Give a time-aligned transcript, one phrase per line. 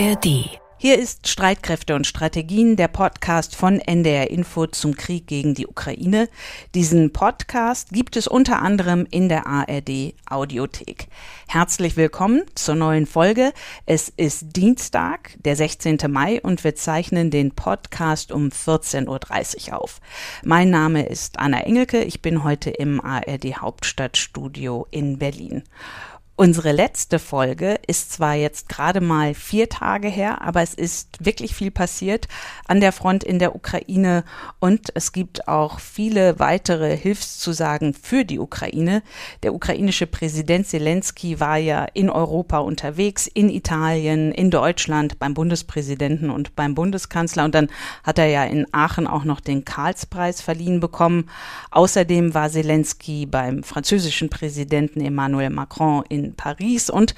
[0.00, 0.48] ARD.
[0.78, 6.30] Hier ist Streitkräfte und Strategien, der Podcast von NDR Info zum Krieg gegen die Ukraine.
[6.74, 11.08] Diesen Podcast gibt es unter anderem in der ARD Audiothek.
[11.48, 13.52] Herzlich willkommen zur neuen Folge.
[13.84, 15.98] Es ist Dienstag, der 16.
[16.08, 20.00] Mai und wir zeichnen den Podcast um 14.30 Uhr auf.
[20.42, 22.04] Mein Name ist Anna Engelke.
[22.04, 25.62] Ich bin heute im ARD Hauptstadtstudio in Berlin.
[26.40, 31.54] Unsere letzte Folge ist zwar jetzt gerade mal vier Tage her, aber es ist wirklich
[31.54, 32.28] viel passiert
[32.66, 34.24] an der Front in der Ukraine
[34.58, 39.02] und es gibt auch viele weitere Hilfszusagen für die Ukraine.
[39.42, 46.30] Der ukrainische Präsident Zelensky war ja in Europa unterwegs, in Italien, in Deutschland, beim Bundespräsidenten
[46.30, 47.68] und beim Bundeskanzler und dann
[48.02, 51.28] hat er ja in Aachen auch noch den Karlspreis verliehen bekommen.
[51.70, 57.14] Außerdem war Zelensky beim französischen Präsidenten Emmanuel Macron in Paris und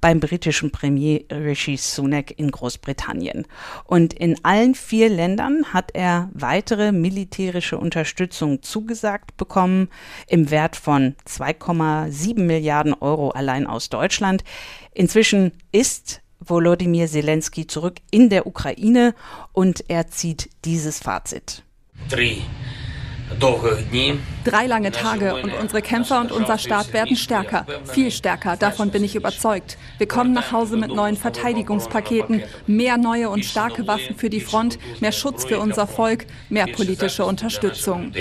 [0.00, 3.46] beim britischen Premier Rishi Sunak in Großbritannien.
[3.84, 9.88] Und in allen vier Ländern hat er weitere militärische Unterstützung zugesagt bekommen
[10.28, 14.44] im Wert von 2,7 Milliarden Euro allein aus Deutschland.
[14.92, 19.14] Inzwischen ist Volodymyr Zelensky zurück in der Ukraine
[19.52, 21.62] und er zieht dieses Fazit.
[22.08, 22.38] Three.
[24.44, 29.02] Drei lange Tage und unsere Kämpfer und unser Staat werden stärker, viel stärker, davon bin
[29.02, 29.78] ich überzeugt.
[29.98, 34.78] Wir kommen nach Hause mit neuen Verteidigungspaketen, mehr neue und starke Waffen für die Front,
[35.00, 38.12] mehr Schutz für unser Volk, mehr politische Unterstützung.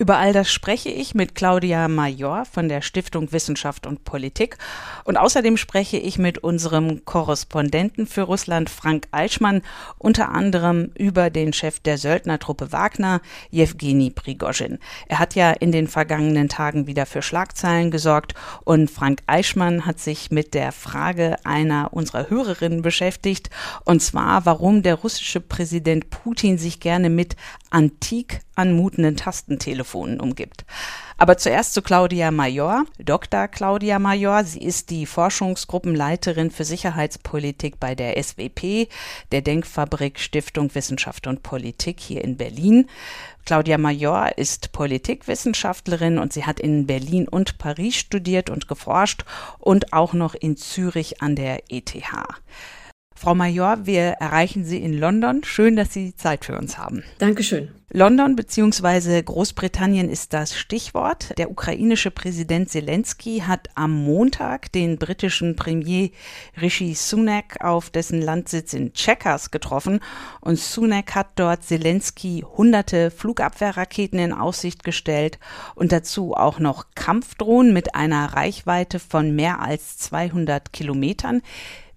[0.00, 4.56] Über all das spreche ich mit Claudia Major von der Stiftung Wissenschaft und Politik.
[5.04, 9.60] Und außerdem spreche ich mit unserem Korrespondenten für Russland, Frank Eichmann,
[9.98, 14.78] unter anderem über den Chef der Söldnertruppe Wagner, Jewgeni Prigozhin.
[15.06, 18.32] Er hat ja in den vergangenen Tagen wieder für Schlagzeilen gesorgt
[18.64, 23.50] und Frank Eichmann hat sich mit der Frage einer unserer Hörerinnen beschäftigt,
[23.84, 27.36] und zwar, warum der russische Präsident Putin sich gerne mit
[27.70, 30.64] antik anmutenden Tastentelefonen umgibt.
[31.16, 33.46] Aber zuerst zu Claudia Major, Dr.
[33.48, 34.42] Claudia Major.
[34.44, 38.88] Sie ist die Forschungsgruppenleiterin für Sicherheitspolitik bei der SWP,
[39.30, 42.88] der Denkfabrik Stiftung Wissenschaft und Politik hier in Berlin.
[43.44, 49.24] Claudia Major ist Politikwissenschaftlerin und sie hat in Berlin und Paris studiert und geforscht
[49.58, 51.94] und auch noch in Zürich an der ETH.
[53.20, 55.44] Frau Major, wir erreichen Sie in London.
[55.44, 57.04] Schön, dass Sie Zeit für uns haben.
[57.18, 57.68] Dankeschön.
[57.92, 59.20] London bzw.
[59.20, 61.36] Großbritannien ist das Stichwort.
[61.36, 66.10] Der ukrainische Präsident Zelensky hat am Montag den britischen Premier
[66.58, 70.00] Rishi Sunak auf dessen Landsitz in Chequers getroffen
[70.40, 75.38] und Sunak hat dort Zelensky hunderte Flugabwehrraketen in Aussicht gestellt
[75.74, 81.42] und dazu auch noch Kampfdrohnen mit einer Reichweite von mehr als 200 Kilometern.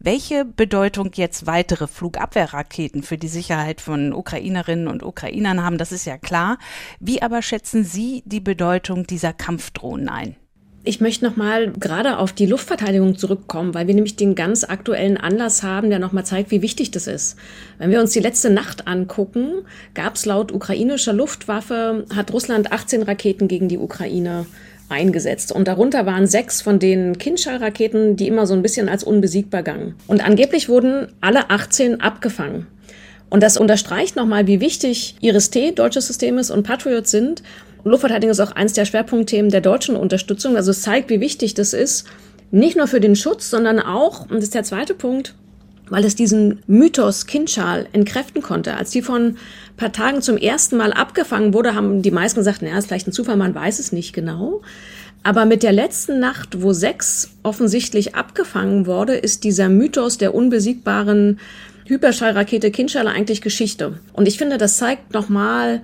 [0.06, 6.04] Welche Bedeutung jetzt weitere Flugabwehrraketen für die Sicherheit von Ukrainerinnen und Ukrainern haben, das ist
[6.04, 6.58] ja klar.
[7.00, 10.36] Wie aber schätzen Sie die Bedeutung dieser Kampfdrohnen ein?
[10.84, 15.64] Ich möchte nochmal gerade auf die Luftverteidigung zurückkommen, weil wir nämlich den ganz aktuellen Anlass
[15.64, 17.38] haben, der nochmal zeigt, wie wichtig das ist.
[17.78, 23.04] Wenn wir uns die letzte Nacht angucken, gab es laut ukrainischer Luftwaffe, hat Russland 18
[23.04, 24.46] Raketen gegen die Ukraine
[24.94, 25.52] eingesetzt.
[25.52, 29.96] Und darunter waren sechs von den Kinschall-Raketen, die immer so ein bisschen als unbesiegbar gangen.
[30.08, 32.68] Und angeblich wurden alle 18 abgefangen.
[33.30, 37.44] Und das unterstreicht nochmal, wie wichtig IRIS-T, deutsches System ist, und Patriot sind.
[37.84, 40.56] Luftverteidigung ist auch eins der Schwerpunktthemen der deutschen Unterstützung.
[40.56, 42.06] Also es zeigt, wie wichtig das ist,
[42.52, 45.34] nicht nur für den Schutz, sondern auch, und das ist der zweite Punkt,
[45.94, 48.76] weil es diesen Mythos Kinschal entkräften konnte.
[48.76, 49.38] Als die von ein
[49.78, 53.12] paar Tagen zum ersten Mal abgefangen wurde, haben die meisten gesagt, naja, ist vielleicht ein
[53.12, 54.64] Zufall, man weiß es nicht genau.
[55.22, 61.40] Aber mit der letzten Nacht, wo sechs offensichtlich abgefangen wurde, ist dieser Mythos der unbesiegbaren
[61.86, 64.00] Hyperschallrakete Kinschal eigentlich Geschichte.
[64.14, 65.84] Und ich finde, das zeigt nochmal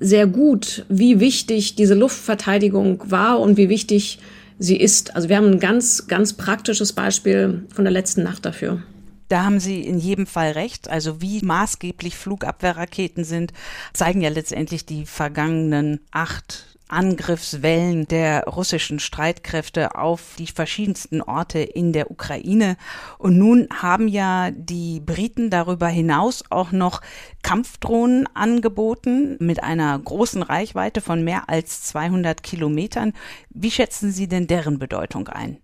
[0.00, 4.18] sehr gut, wie wichtig diese Luftverteidigung war und wie wichtig
[4.58, 5.14] sie ist.
[5.14, 8.80] Also wir haben ein ganz, ganz praktisches Beispiel von der letzten Nacht dafür.
[9.28, 10.88] Da haben Sie in jedem Fall recht.
[10.88, 13.52] Also wie maßgeblich Flugabwehrraketen sind,
[13.92, 21.92] zeigen ja letztendlich die vergangenen acht Angriffswellen der russischen Streitkräfte auf die verschiedensten Orte in
[21.92, 22.76] der Ukraine.
[23.18, 27.00] Und nun haben ja die Briten darüber hinaus auch noch
[27.42, 33.14] Kampfdrohnen angeboten mit einer großen Reichweite von mehr als 200 Kilometern.
[33.48, 35.61] Wie schätzen Sie denn deren Bedeutung ein?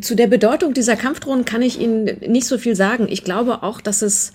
[0.00, 3.06] Zu der Bedeutung dieser Kampfdrohnen kann ich Ihnen nicht so viel sagen.
[3.08, 4.32] Ich glaube auch, dass es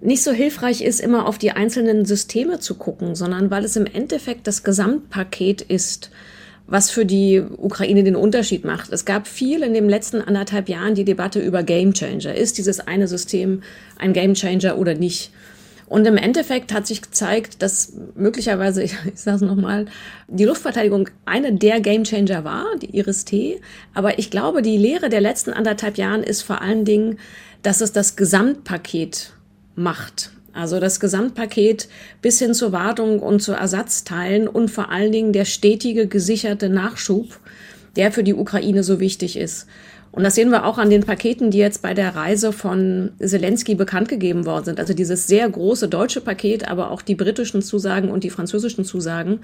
[0.00, 3.86] nicht so hilfreich ist, immer auf die einzelnen Systeme zu gucken, sondern weil es im
[3.86, 6.10] Endeffekt das Gesamtpaket ist,
[6.66, 8.90] was für die Ukraine den Unterschied macht.
[8.92, 12.34] Es gab viel in den letzten anderthalb Jahren die Debatte über Gamechanger.
[12.34, 13.62] Ist dieses eine System
[13.98, 15.30] ein Gamechanger oder nicht?
[15.86, 19.86] Und im Endeffekt hat sich gezeigt, dass möglicherweise, ich, ich sage es nochmal,
[20.28, 23.60] die Luftverteidigung eine der Gamechanger war, die Iris-T.
[23.92, 27.18] Aber ich glaube, die Lehre der letzten anderthalb Jahren ist vor allen Dingen,
[27.62, 29.32] dass es das Gesamtpaket
[29.74, 30.30] macht.
[30.52, 31.88] Also das Gesamtpaket
[32.22, 37.40] bis hin zur Wartung und zu Ersatzteilen und vor allen Dingen der stetige gesicherte Nachschub,
[37.96, 39.66] der für die Ukraine so wichtig ist.
[40.14, 43.74] Und das sehen wir auch an den Paketen, die jetzt bei der Reise von Zelensky
[43.74, 44.78] bekannt gegeben worden sind.
[44.78, 49.40] Also dieses sehr große deutsche Paket, aber auch die britischen Zusagen und die französischen Zusagen.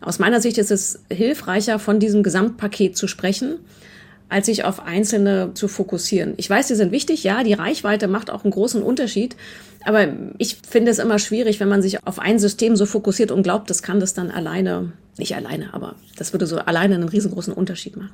[0.00, 3.58] Aus meiner Sicht ist es hilfreicher, von diesem Gesamtpaket zu sprechen
[4.30, 6.34] als sich auf einzelne zu fokussieren.
[6.36, 9.36] Ich weiß, die sind wichtig, ja, die Reichweite macht auch einen großen Unterschied,
[9.86, 13.42] aber ich finde es immer schwierig, wenn man sich auf ein System so fokussiert und
[13.42, 17.54] glaubt, das kann das dann alleine, nicht alleine, aber das würde so alleine einen riesengroßen
[17.54, 18.12] Unterschied machen.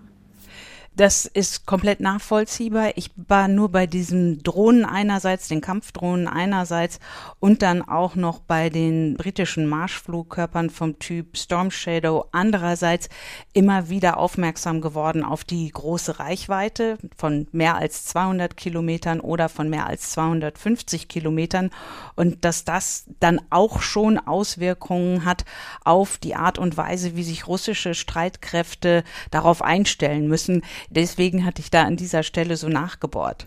[0.97, 2.93] Das ist komplett nachvollziehbar.
[2.95, 7.01] Ich war nur bei diesen Drohnen einerseits, den Kampfdrohnen einerseits
[7.41, 13.09] und dann auch noch bei den britischen Marschflugkörpern vom Typ Storm Shadow andererseits
[13.55, 19.69] immer wieder aufmerksam geworden auf die große Reichweite von mehr als 200 Kilometern oder von
[19.69, 21.71] mehr als 250 Kilometern
[22.15, 25.45] und dass das dann auch schon Auswirkungen hat
[25.85, 29.03] auf die Art und Weise, wie sich russische Streitkräfte
[29.33, 30.63] darauf einstellen müssen.
[30.91, 33.47] Deswegen hatte ich da an dieser Stelle so nachgebohrt.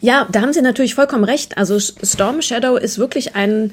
[0.00, 1.58] Ja, da haben Sie natürlich vollkommen recht.
[1.58, 3.72] Also Storm Shadow ist wirklich ein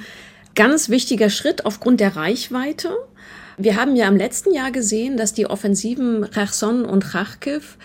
[0.55, 2.89] ganz wichtiger Schritt aufgrund der Reichweite.
[3.57, 7.77] Wir haben ja im letzten Jahr gesehen, dass die Offensiven Cherson und Kharkiv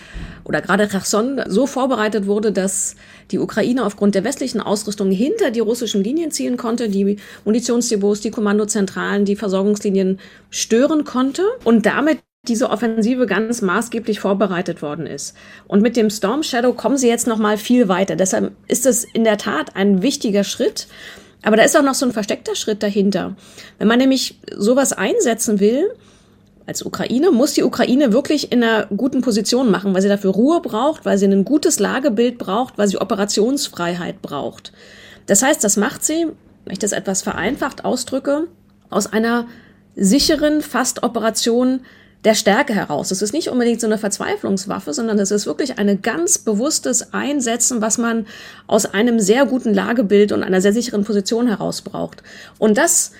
[0.45, 2.97] oder gerade Cherson so vorbereitet wurde, dass
[3.31, 8.31] die Ukraine aufgrund der westlichen Ausrüstung hinter die russischen Linien ziehen konnte, die Munitionsdepots, die
[8.31, 10.19] Kommandozentralen, die Versorgungslinien
[10.51, 15.37] stören konnte und damit diese Offensive ganz maßgeblich vorbereitet worden ist.
[15.67, 18.17] Und mit dem Storm Shadow kommen sie jetzt noch mal viel weiter.
[18.17, 20.87] Deshalb ist es in der Tat ein wichtiger Schritt.
[21.43, 23.37] Aber da ist auch noch so ein versteckter Schritt dahinter.
[23.79, 25.91] Wenn man nämlich sowas einsetzen will,
[26.67, 30.61] als Ukraine, muss die Ukraine wirklich in einer guten Position machen, weil sie dafür Ruhe
[30.61, 34.73] braucht, weil sie ein gutes Lagebild braucht, weil sie Operationsfreiheit braucht.
[35.27, 36.27] Das heißt, das macht sie,
[36.65, 38.49] wenn ich das etwas vereinfacht ausdrücke,
[38.91, 39.47] aus einer
[39.95, 41.81] sicheren Fast-Operation
[42.25, 43.11] der Stärke heraus.
[43.11, 47.81] Es ist nicht unbedingt so eine Verzweiflungswaffe, sondern es ist wirklich ein ganz bewusstes Einsetzen,
[47.81, 48.27] was man
[48.67, 52.23] aus einem sehr guten Lagebild und einer sehr sicheren Position heraus braucht.
[52.59, 53.13] Und das,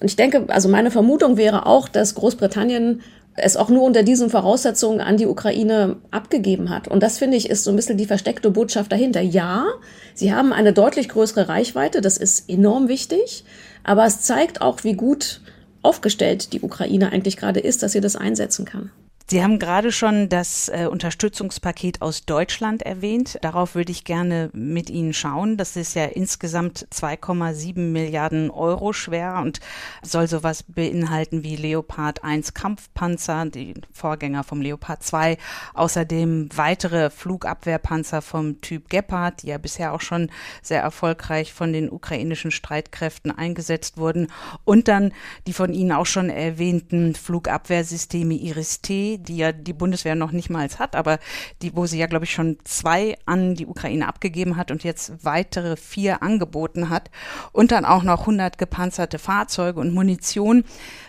[0.00, 3.00] und ich denke, also meine Vermutung wäre auch, dass Großbritannien
[3.40, 6.88] es auch nur unter diesen Voraussetzungen an die Ukraine abgegeben hat.
[6.88, 9.20] Und das finde ich ist so ein bisschen die versteckte Botschaft dahinter.
[9.20, 9.66] Ja,
[10.14, 13.44] sie haben eine deutlich größere Reichweite, das ist enorm wichtig,
[13.84, 15.40] aber es zeigt auch, wie gut
[15.82, 18.90] aufgestellt die Ukraine eigentlich gerade ist, dass sie das einsetzen kann.
[19.30, 23.36] Sie haben gerade schon das äh, Unterstützungspaket aus Deutschland erwähnt.
[23.42, 25.58] Darauf würde ich gerne mit Ihnen schauen.
[25.58, 29.60] Das ist ja insgesamt 2,7 Milliarden Euro schwer und
[30.00, 35.36] soll sowas beinhalten wie Leopard 1 Kampfpanzer, die Vorgänger vom Leopard 2,
[35.74, 40.30] außerdem weitere Flugabwehrpanzer vom Typ Gepard, die ja bisher auch schon
[40.62, 44.28] sehr erfolgreich von den ukrainischen Streitkräften eingesetzt wurden
[44.64, 45.12] und dann
[45.46, 50.68] die von Ihnen auch schon erwähnten Flugabwehrsysteme Iris-T, die ja die Bundeswehr noch nicht mal
[50.78, 51.18] hat, aber
[51.62, 55.12] die, wo sie ja, glaube ich, schon zwei an die Ukraine abgegeben hat und jetzt
[55.22, 57.10] weitere vier angeboten hat
[57.52, 60.64] und dann auch noch 100 gepanzerte Fahrzeuge und Munition.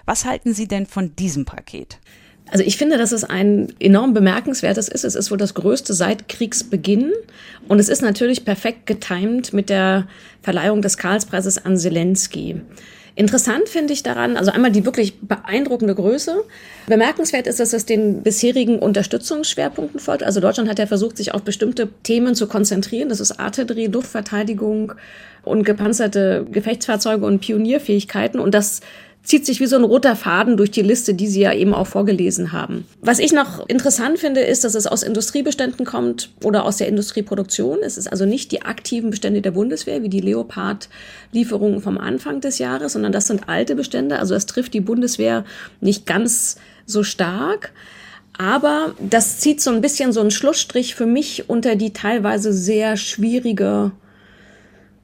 [0.05, 1.99] Was halten Sie denn von diesem Paket?
[2.51, 5.03] Also ich finde, dass es ein enorm bemerkenswertes ist.
[5.03, 7.11] Es ist wohl das größte seit Kriegsbeginn.
[7.67, 10.07] Und es ist natürlich perfekt getimt mit der
[10.41, 12.61] Verleihung des Karlspreises an Zelensky.
[13.15, 16.43] Interessant finde ich daran, also einmal die wirklich beeindruckende Größe.
[16.87, 20.23] Bemerkenswert ist, dass es den bisherigen Unterstützungsschwerpunkten folgt.
[20.23, 23.09] Also Deutschland hat ja versucht, sich auf bestimmte Themen zu konzentrieren.
[23.09, 24.93] Das ist Artillerie, Luftverteidigung
[25.43, 28.39] und gepanzerte Gefechtsfahrzeuge und Pionierfähigkeiten.
[28.39, 28.81] Und das
[29.23, 31.87] zieht sich wie so ein roter Faden durch die Liste, die Sie ja eben auch
[31.87, 32.85] vorgelesen haben.
[33.01, 37.79] Was ich noch interessant finde, ist, dass es aus Industriebeständen kommt oder aus der Industrieproduktion.
[37.83, 42.57] Es ist also nicht die aktiven Bestände der Bundeswehr, wie die Leopard-Lieferungen vom Anfang des
[42.59, 44.19] Jahres, sondern das sind alte Bestände.
[44.19, 45.43] Also es trifft die Bundeswehr
[45.81, 47.71] nicht ganz so stark.
[48.37, 52.95] Aber das zieht so ein bisschen so einen Schlussstrich für mich unter die teilweise sehr
[52.95, 53.91] schwierige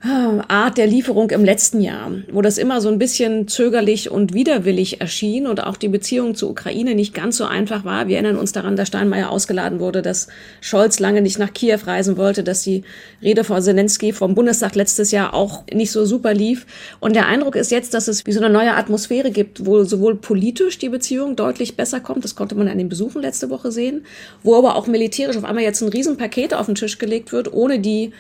[0.06, 5.02] Art der Lieferung im letzten Jahr, wo das immer so ein bisschen zögerlich und widerwillig
[5.02, 8.08] erschien und auch die Beziehung zur Ukraine nicht ganz so einfach war.
[8.08, 10.28] Wir erinnern uns daran, dass Steinmeier ausgeladen wurde, dass
[10.62, 12.84] Scholz lange nicht nach Kiew reisen wollte, dass die
[13.24, 16.68] Rede von Zelensky vom Bundestag letztes Jahr auch nicht so super lief.
[17.00, 20.16] Und der Eindruck ist jetzt, dass es wie so eine neue Atmosphäre gibt, wo sowohl
[20.16, 24.06] politisch die Beziehung deutlich besser kommt, das konnte man an den Besuchen letzte Woche sehen,
[24.44, 27.80] wo aber auch militärisch auf einmal jetzt ein Riesenpaket auf den Tisch gelegt wird, ohne
[27.80, 28.12] die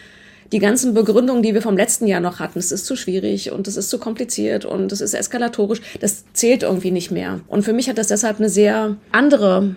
[0.51, 3.67] die ganzen Begründungen, die wir vom letzten Jahr noch hatten, es ist zu schwierig und
[3.67, 7.41] es ist zu kompliziert und es ist eskalatorisch, das zählt irgendwie nicht mehr.
[7.47, 9.75] Und für mich hat das deshalb eine sehr andere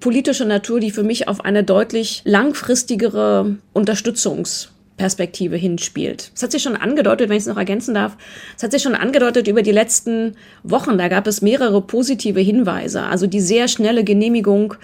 [0.00, 6.32] politische Natur, die für mich auf eine deutlich langfristigere Unterstützungsperspektive hinspielt.
[6.34, 8.16] Es hat sich schon angedeutet, wenn ich es noch ergänzen darf,
[8.56, 10.98] es hat sich schon angedeutet über die letzten Wochen.
[10.98, 13.02] Da gab es mehrere positive Hinweise.
[13.04, 14.74] Also die sehr schnelle Genehmigung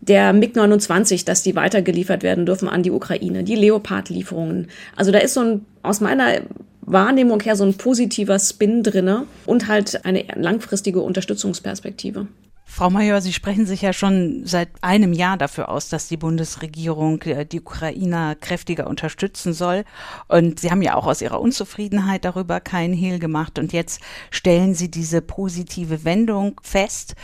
[0.00, 4.68] der MiG-29, dass die weitergeliefert werden dürfen an die Ukraine, die Leopard-Lieferungen.
[4.96, 6.40] Also da ist so ein, aus meiner
[6.82, 12.26] Wahrnehmung her so ein positiver Spin drinne und halt eine langfristige Unterstützungsperspektive.
[12.70, 17.22] Frau Major, Sie sprechen sich ja schon seit einem Jahr dafür aus, dass die Bundesregierung
[17.22, 19.84] äh, die Ukrainer kräftiger unterstützen soll.
[20.28, 23.58] Und Sie haben ja auch aus Ihrer Unzufriedenheit darüber keinen Hehl gemacht.
[23.58, 24.00] Und jetzt
[24.30, 27.14] stellen Sie diese positive Wendung fest.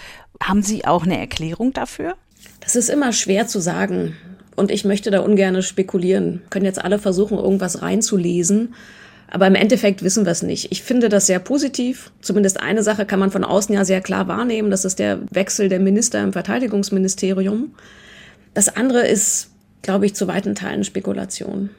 [0.42, 2.16] Haben Sie auch eine Erklärung dafür?
[2.60, 4.16] Das ist immer schwer zu sagen.
[4.56, 6.42] Und ich möchte da ungern spekulieren.
[6.50, 8.74] Können jetzt alle versuchen, irgendwas reinzulesen.
[9.28, 10.70] Aber im Endeffekt wissen wir es nicht.
[10.70, 12.12] Ich finde das sehr positiv.
[12.20, 14.70] Zumindest eine Sache kann man von außen ja sehr klar wahrnehmen.
[14.70, 17.74] Das ist der Wechsel der Minister im Verteidigungsministerium.
[18.54, 19.50] Das andere ist,
[19.82, 21.70] glaube ich, zu weiten Teilen Spekulation.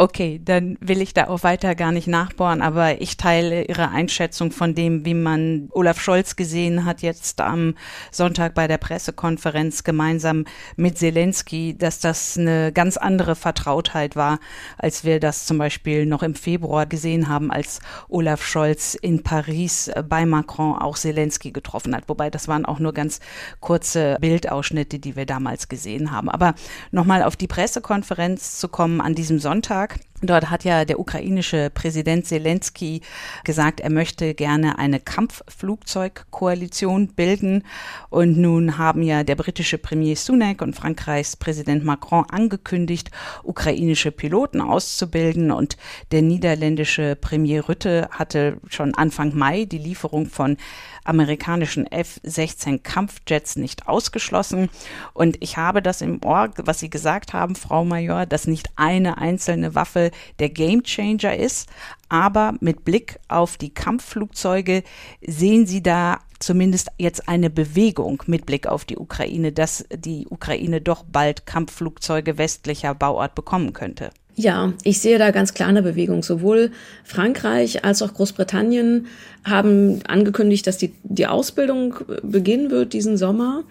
[0.00, 4.52] Okay, dann will ich da auch weiter gar nicht nachbohren, aber ich teile Ihre Einschätzung
[4.52, 7.74] von dem, wie man Olaf Scholz gesehen hat jetzt am
[8.12, 10.44] Sonntag bei der Pressekonferenz gemeinsam
[10.76, 14.38] mit Zelensky, dass das eine ganz andere Vertrautheit war,
[14.76, 19.90] als wir das zum Beispiel noch im Februar gesehen haben, als Olaf Scholz in Paris
[20.08, 22.04] bei Macron auch Zelensky getroffen hat.
[22.06, 23.18] Wobei das waren auch nur ganz
[23.58, 26.28] kurze Bildausschnitte, die wir damals gesehen haben.
[26.28, 26.54] Aber
[26.92, 29.87] nochmal auf die Pressekonferenz zu kommen an diesem Sonntag.
[30.20, 33.02] Dort hat ja der ukrainische Präsident Zelensky
[33.44, 37.64] gesagt, er möchte gerne eine Kampfflugzeugkoalition bilden.
[38.10, 43.12] Und nun haben ja der britische Premier Sunak und Frankreichs Präsident Macron angekündigt,
[43.44, 45.52] ukrainische Piloten auszubilden.
[45.52, 45.76] Und
[46.10, 50.56] der niederländische Premier Rütte hatte schon Anfang Mai die Lieferung von
[51.04, 54.68] amerikanischen F-16 Kampfjets nicht ausgeschlossen.
[55.14, 59.18] Und ich habe das im Ohr, was Sie gesagt haben, Frau Major, dass nicht eine
[59.18, 60.07] einzelne Waffe
[60.38, 61.68] der Gamechanger ist.
[62.08, 64.82] Aber mit Blick auf die Kampfflugzeuge
[65.26, 70.80] sehen Sie da zumindest jetzt eine Bewegung mit Blick auf die Ukraine, dass die Ukraine
[70.80, 74.10] doch bald Kampfflugzeuge westlicher Bauart bekommen könnte.
[74.38, 76.22] Ja, ich sehe da ganz klar eine Bewegung.
[76.22, 76.70] Sowohl
[77.02, 79.06] Frankreich als auch Großbritannien
[79.42, 83.64] haben angekündigt, dass die, die Ausbildung beginnen wird diesen Sommer.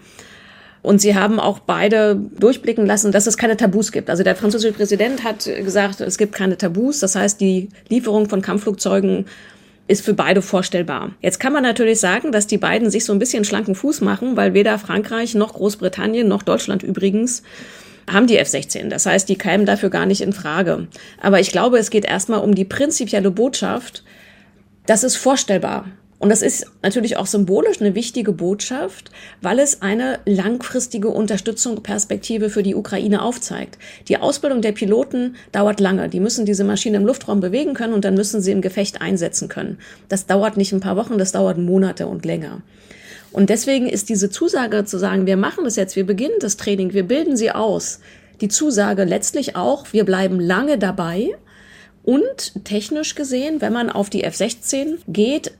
[0.82, 4.10] Und sie haben auch beide durchblicken lassen, dass es keine Tabus gibt.
[4.10, 7.00] Also der französische Präsident hat gesagt, es gibt keine Tabus.
[7.00, 9.26] Das heißt, die Lieferung von Kampfflugzeugen
[9.88, 11.12] ist für beide vorstellbar.
[11.20, 14.36] Jetzt kann man natürlich sagen, dass die beiden sich so ein bisschen schlanken Fuß machen,
[14.36, 17.42] weil weder Frankreich noch Großbritannien noch Deutschland übrigens
[18.08, 18.88] haben die F-16.
[18.88, 20.88] Das heißt, die kämen dafür gar nicht in Frage.
[21.20, 24.04] Aber ich glaube, es geht erstmal um die prinzipielle Botschaft,
[24.86, 25.86] das ist vorstellbar.
[26.18, 29.10] Und das ist natürlich auch symbolisch eine wichtige Botschaft,
[29.40, 33.78] weil es eine langfristige Unterstützung, Perspektive für die Ukraine aufzeigt.
[34.08, 36.08] Die Ausbildung der Piloten dauert lange.
[36.08, 39.48] Die müssen diese Maschine im Luftraum bewegen können und dann müssen sie im Gefecht einsetzen
[39.48, 39.78] können.
[40.08, 42.62] Das dauert nicht ein paar Wochen, das dauert Monate und länger.
[43.30, 46.94] Und deswegen ist diese Zusage zu sagen, wir machen das jetzt, wir beginnen das Training,
[46.94, 48.00] wir bilden sie aus,
[48.40, 51.36] die Zusage letztlich auch, wir bleiben lange dabei.
[52.04, 55.52] Und technisch gesehen, wenn man auf die F-16 geht,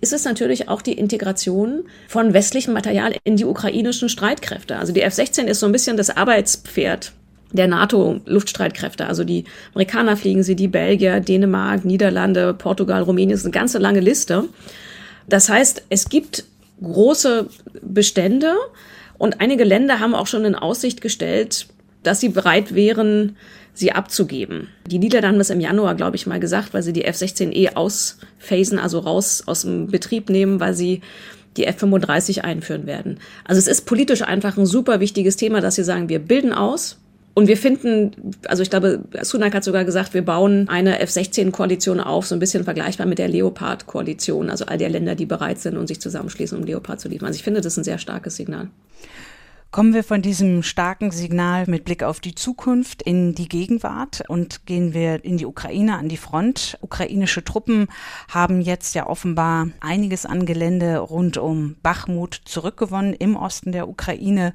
[0.00, 4.76] ist es natürlich auch die Integration von westlichem Material in die ukrainischen Streitkräfte.
[4.76, 7.12] Also die F-16 ist so ein bisschen das Arbeitspferd
[7.52, 9.06] der NATO-Luftstreitkräfte.
[9.06, 13.78] Also die Amerikaner fliegen sie, die Belgier, Dänemark, Niederlande, Portugal, Rumänien, das ist eine ganze
[13.78, 14.44] lange Liste.
[15.28, 16.44] Das heißt, es gibt
[16.82, 17.48] große
[17.82, 18.54] Bestände
[19.18, 21.66] und einige Länder haben auch schon in Aussicht gestellt,
[22.02, 23.36] dass sie bereit wären,
[23.76, 24.68] sie abzugeben.
[24.86, 28.78] Die Niederlande haben das im Januar, glaube ich, mal gesagt, weil sie die F-16E ausphasen,
[28.78, 31.02] also raus aus dem Betrieb nehmen, weil sie
[31.56, 33.18] die F-35 einführen werden.
[33.44, 36.98] Also es ist politisch einfach ein super wichtiges Thema, dass sie sagen, wir bilden aus,
[37.38, 42.26] und wir finden, also ich glaube, Sunak hat sogar gesagt, wir bauen eine F-16-Koalition auf,
[42.26, 45.86] so ein bisschen vergleichbar mit der Leopard-Koalition, also all der Länder, die bereit sind und
[45.86, 47.26] sich zusammenschließen, um Leopard zu liefern.
[47.26, 48.70] Also ich finde, das ist ein sehr starkes Signal.
[49.76, 54.64] Kommen wir von diesem starken Signal mit Blick auf die Zukunft in die Gegenwart und
[54.64, 56.78] gehen wir in die Ukraine an die Front.
[56.80, 57.88] Ukrainische Truppen
[58.30, 64.54] haben jetzt ja offenbar einiges an Gelände rund um Bachmut zurückgewonnen im Osten der Ukraine.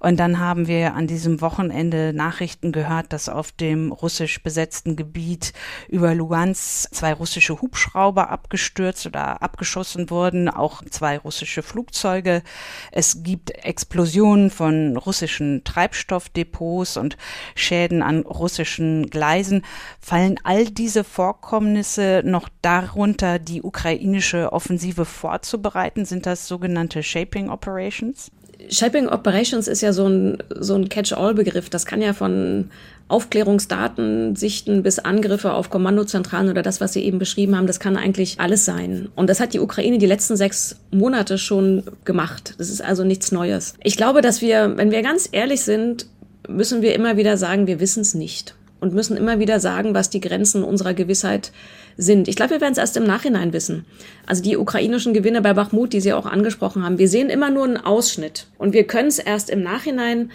[0.00, 5.52] Und dann haben wir an diesem Wochenende Nachrichten gehört, dass auf dem russisch besetzten Gebiet
[5.90, 12.42] über Lugansk zwei russische Hubschrauber abgestürzt oder abgeschossen wurden, auch zwei russische Flugzeuge.
[12.90, 17.16] Es gibt Explosionen von von russischen Treibstoffdepots und
[17.56, 19.64] Schäden an russischen Gleisen.
[20.00, 26.04] Fallen all diese Vorkommnisse noch darunter, die ukrainische Offensive vorzubereiten?
[26.04, 28.30] Sind das sogenannte Shaping Operations?
[28.68, 31.68] Shaping Operations ist ja so ein, so ein Catch-all-Begriff.
[31.68, 32.70] Das kann ja von
[33.12, 37.96] Aufklärungsdaten sichten bis Angriffe auf Kommandozentralen oder das, was Sie eben beschrieben haben, das kann
[37.96, 39.08] eigentlich alles sein.
[39.14, 42.54] Und das hat die Ukraine die letzten sechs Monate schon gemacht.
[42.58, 43.74] Das ist also nichts Neues.
[43.84, 46.06] Ich glaube, dass wir, wenn wir ganz ehrlich sind,
[46.48, 48.54] müssen wir immer wieder sagen, wir wissen es nicht.
[48.80, 51.52] Und müssen immer wieder sagen, was die Grenzen unserer Gewissheit
[51.96, 52.26] sind.
[52.26, 53.84] Ich glaube, wir werden es erst im Nachhinein wissen.
[54.26, 57.64] Also die ukrainischen Gewinne bei Bachmut, die Sie auch angesprochen haben, wir sehen immer nur
[57.64, 58.46] einen Ausschnitt.
[58.58, 60.32] Und wir können es erst im Nachhinein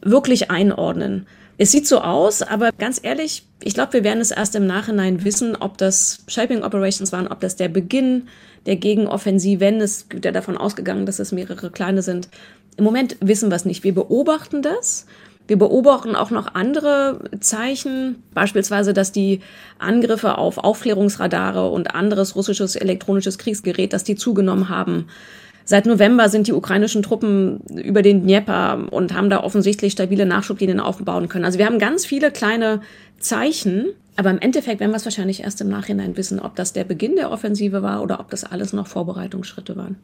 [0.00, 1.26] wirklich einordnen.
[1.58, 5.24] Es sieht so aus, aber ganz ehrlich, ich glaube, wir werden es erst im Nachhinein
[5.24, 8.28] wissen, ob das Shaping Operations waren, ob das der Beginn
[8.66, 12.28] der Gegenoffensive, wenn es ja davon ausgegangen, dass es mehrere kleine sind.
[12.76, 13.84] Im Moment wissen wir es nicht.
[13.84, 15.06] Wir beobachten das.
[15.48, 19.40] Wir beobachten auch noch andere Zeichen, beispielsweise, dass die
[19.78, 25.08] Angriffe auf Aufklärungsradare und anderes russisches elektronisches Kriegsgerät, dass die zugenommen haben.
[25.64, 30.80] Seit November sind die ukrainischen Truppen über den Dnieper und haben da offensichtlich stabile Nachschublinien
[30.80, 31.44] aufbauen können.
[31.44, 32.80] Also wir haben ganz viele kleine
[33.18, 36.84] Zeichen, aber im Endeffekt werden wir es wahrscheinlich erst im Nachhinein wissen, ob das der
[36.84, 39.96] Beginn der Offensive war oder ob das alles noch Vorbereitungsschritte waren.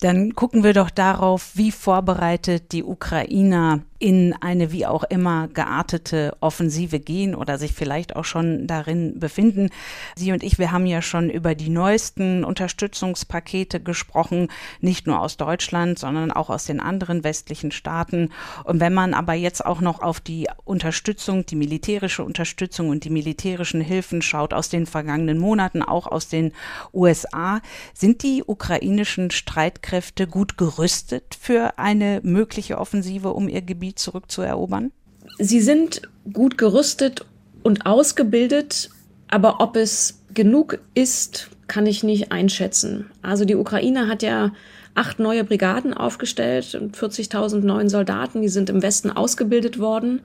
[0.00, 6.36] Dann gucken wir doch darauf, wie vorbereitet die Ukrainer in eine wie auch immer geartete
[6.40, 9.70] Offensive gehen oder sich vielleicht auch schon darin befinden.
[10.16, 14.48] Sie und ich, wir haben ja schon über die neuesten Unterstützungspakete gesprochen,
[14.80, 18.30] nicht nur aus Deutschland, sondern auch aus den anderen westlichen Staaten.
[18.64, 23.10] Und wenn man aber jetzt auch noch auf die Unterstützung, die militärische Unterstützung und die
[23.10, 26.50] militärischen Hilfen schaut aus den vergangenen Monaten, auch aus den
[26.92, 27.60] USA,
[27.94, 34.92] sind die ukrainischen Streitkräfte gut gerüstet für eine mögliche Offensive um ihr Gebiet zurückzuerobern?
[35.38, 37.24] Sie sind gut gerüstet
[37.62, 38.90] und ausgebildet,
[39.28, 43.10] aber ob es genug ist, kann ich nicht einschätzen.
[43.22, 44.52] Also die Ukraine hat ja
[44.94, 50.20] acht neue Brigaden aufgestellt und 40.000 neuen Soldaten, die sind im Westen ausgebildet worden.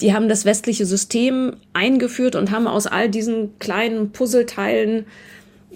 [0.00, 5.06] Die haben das westliche System eingeführt und haben aus all diesen kleinen Puzzleteilen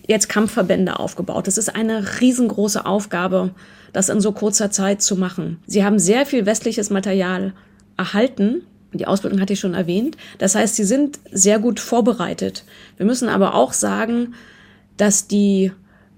[0.07, 1.47] jetzt Kampfverbände aufgebaut.
[1.47, 3.51] Das ist eine riesengroße Aufgabe
[3.93, 5.59] das in so kurzer Zeit zu machen.
[5.67, 7.53] Sie haben sehr viel westliches Material
[7.97, 8.63] erhalten.
[8.93, 10.17] Die Ausbildung hatte ich schon erwähnt.
[10.39, 12.65] Das heißt, sie sind sehr gut vorbereitet.
[12.97, 14.35] Wir müssen aber auch sagen,
[14.97, 15.73] dass die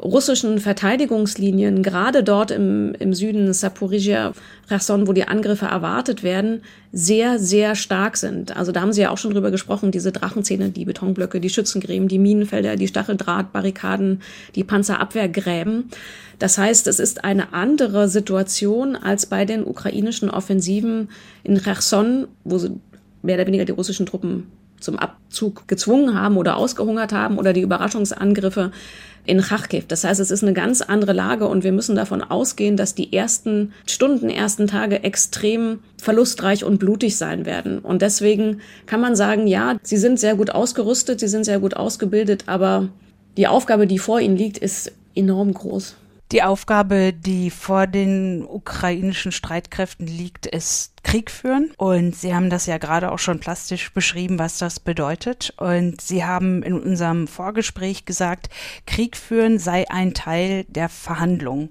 [0.04, 4.32] russischen Verteidigungslinien, gerade dort im, im Süden Saporizhia,
[4.68, 6.60] Cherson, wo die Angriffe erwartet werden,
[6.92, 8.56] sehr, sehr stark sind.
[8.56, 12.08] Also da haben Sie ja auch schon drüber gesprochen, diese Drachenzähne, die Betonblöcke, die Schützengräben,
[12.08, 14.20] die Minenfelder, die Stacheldrahtbarrikaden,
[14.54, 15.90] die Panzerabwehrgräben.
[16.38, 21.08] Das heißt, es ist eine andere Situation als bei den ukrainischen Offensiven
[21.42, 22.58] in Cherson, wo
[23.22, 24.46] mehr oder weniger die russischen Truppen
[24.84, 28.70] zum Abzug gezwungen haben oder ausgehungert haben oder die Überraschungsangriffe
[29.26, 29.86] in Kharkiv.
[29.88, 33.12] Das heißt, es ist eine ganz andere Lage und wir müssen davon ausgehen, dass die
[33.12, 37.78] ersten Stunden, ersten Tage extrem verlustreich und blutig sein werden.
[37.78, 41.74] Und deswegen kann man sagen, ja, sie sind sehr gut ausgerüstet, sie sind sehr gut
[41.74, 42.88] ausgebildet, aber
[43.36, 45.96] die Aufgabe, die vor ihnen liegt, ist enorm groß.
[46.34, 51.70] Die Aufgabe, die vor den ukrainischen Streitkräften liegt, ist Krieg führen.
[51.76, 55.54] Und Sie haben das ja gerade auch schon plastisch beschrieben, was das bedeutet.
[55.58, 58.48] Und Sie haben in unserem Vorgespräch gesagt,
[58.84, 61.68] Krieg führen sei ein Teil der Verhandlung.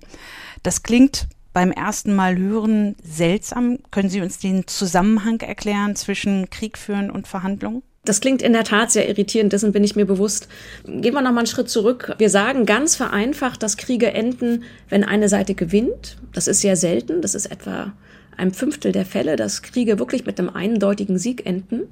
[0.63, 3.80] Das klingt beim ersten Mal hören seltsam.
[3.91, 7.84] Können Sie uns den Zusammenhang erklären zwischen Krieg führen und Verhandlungen?
[8.06, 10.50] Das klingt in der Tat sehr irritierend, dessen bin ich mir bewusst.
[10.86, 12.13] Gehen wir noch mal einen Schritt zurück.
[12.18, 16.18] Wir sagen ganz vereinfacht, dass Kriege enden, wenn eine Seite gewinnt.
[16.34, 17.22] Das ist sehr selten.
[17.22, 17.94] Das ist etwa
[18.36, 21.84] ein Fünftel der Fälle, dass Kriege wirklich mit einem eindeutigen Sieg enden.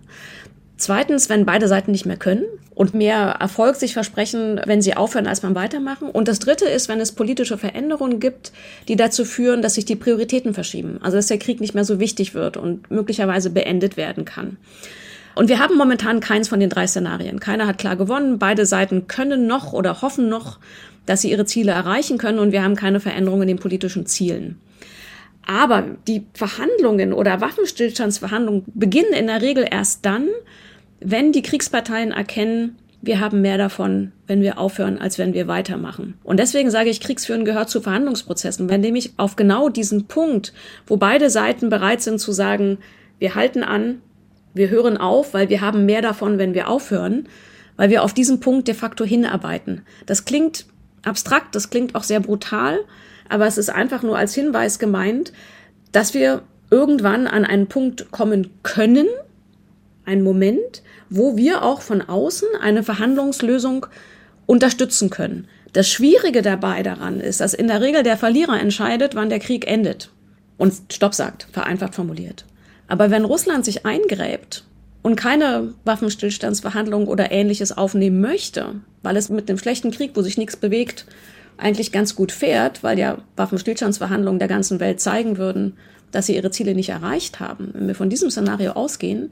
[0.76, 2.44] Zweitens, wenn beide Seiten nicht mehr können
[2.74, 6.10] und mehr Erfolg sich versprechen, wenn sie aufhören, als man weitermachen.
[6.10, 8.52] Und das Dritte ist, wenn es politische Veränderungen gibt,
[8.88, 10.98] die dazu führen, dass sich die Prioritäten verschieben.
[11.02, 14.58] Also dass der Krieg nicht mehr so wichtig wird und möglicherweise beendet werden kann.
[15.36, 17.40] Und wir haben momentan keins von den drei Szenarien.
[17.40, 18.40] Keiner hat klar gewonnen.
[18.40, 20.60] Beide Seiten können noch oder hoffen noch,
[21.06, 24.60] dass sie ihre Ziele erreichen können und wir haben keine Veränderungen in den politischen Zielen.
[25.46, 30.28] Aber die Verhandlungen oder Waffenstillstandsverhandlungen beginnen in der Regel erst dann,
[31.00, 36.20] wenn die Kriegsparteien erkennen, wir haben mehr davon, wenn wir aufhören, als wenn wir weitermachen.
[36.24, 38.70] Und deswegen sage ich, Kriegsführen gehört zu Verhandlungsprozessen.
[38.70, 40.54] Wenn nämlich auf genau diesen Punkt,
[40.86, 42.78] wo beide Seiten bereit sind zu sagen,
[43.18, 44.02] wir halten an,
[44.54, 47.28] wir hören auf, weil wir haben mehr davon, wenn wir aufhören,
[47.78, 49.82] weil wir auf diesen Punkt de facto hinarbeiten.
[50.06, 50.66] Das klingt
[51.04, 52.80] abstrakt, das klingt auch sehr brutal,
[53.30, 55.32] aber es ist einfach nur als Hinweis gemeint,
[55.92, 59.08] dass wir irgendwann an einen Punkt kommen können,
[60.06, 63.86] ein Moment, wo wir auch von außen eine Verhandlungslösung
[64.46, 65.48] unterstützen können.
[65.74, 69.68] Das Schwierige dabei daran ist, dass in der Regel der Verlierer entscheidet, wann der Krieg
[69.68, 70.12] endet
[70.58, 72.46] und Stopp sagt, vereinfacht formuliert.
[72.92, 74.66] Aber wenn Russland sich eingräbt
[75.02, 80.38] und keine Waffenstillstandsverhandlungen oder ähnliches aufnehmen möchte, weil es mit dem schlechten Krieg, wo sich
[80.38, 81.06] nichts bewegt,
[81.56, 85.78] eigentlich ganz gut fährt, weil ja Waffenstillstandsverhandlungen der ganzen Welt zeigen würden,
[86.12, 87.70] dass sie ihre Ziele nicht erreicht haben.
[87.72, 89.32] Wenn wir von diesem Szenario ausgehen,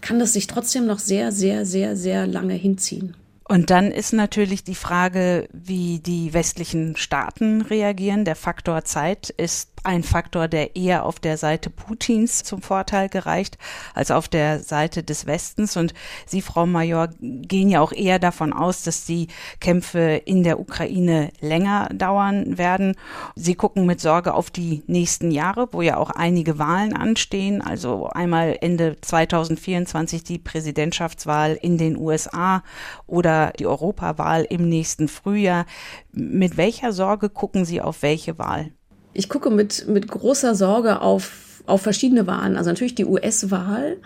[0.00, 3.16] kann das sich trotzdem noch sehr, sehr, sehr, sehr lange hinziehen.
[3.48, 8.24] Und dann ist natürlich die Frage, wie die westlichen Staaten reagieren.
[8.24, 13.58] Der Faktor Zeit ist ein Faktor, der eher auf der Seite Putins zum Vorteil gereicht
[13.94, 15.76] als auf der Seite des Westens.
[15.76, 15.94] Und
[16.26, 19.28] Sie, Frau Major, gehen ja auch eher davon aus, dass die
[19.60, 22.94] Kämpfe in der Ukraine länger dauern werden.
[23.34, 27.62] Sie gucken mit Sorge auf die nächsten Jahre, wo ja auch einige Wahlen anstehen.
[27.62, 32.62] Also einmal Ende 2024 die Präsidentschaftswahl in den USA
[33.06, 35.66] oder die Europawahl im nächsten Frühjahr.
[36.12, 38.72] Mit welcher Sorge gucken Sie auf welche Wahl?
[39.14, 42.56] Ich gucke mit, mit großer Sorge auf, auf verschiedene Wahlen.
[42.56, 43.96] Also natürlich die US-Wahl,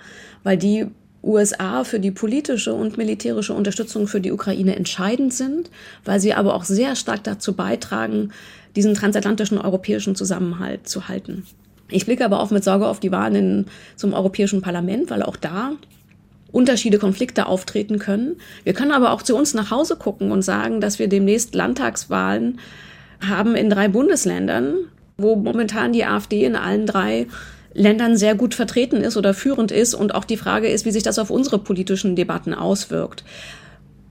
[0.42, 0.87] weil die
[1.23, 5.71] USA für die politische und militärische Unterstützung für die Ukraine entscheidend sind,
[6.05, 8.31] weil sie aber auch sehr stark dazu beitragen,
[8.77, 11.45] diesen transatlantischen europäischen Zusammenhalt zu halten.
[11.88, 13.66] Ich blicke aber auch mit Sorge auf die Wahlen in,
[13.97, 15.73] zum Europäischen Parlament, weil auch da
[16.53, 18.37] Unterschiede, Konflikte auftreten können.
[18.64, 22.59] Wir können aber auch zu uns nach Hause gucken und sagen, dass wir demnächst Landtagswahlen
[23.21, 24.77] haben in drei Bundesländern,
[25.17, 27.27] wo momentan die AfD in allen drei
[27.73, 31.03] Ländern sehr gut vertreten ist oder führend ist und auch die Frage ist, wie sich
[31.03, 33.25] das auf unsere politischen Debatten auswirkt.